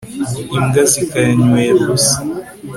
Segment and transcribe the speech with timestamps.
[0.57, 2.17] imbwa zikayanywera ubusa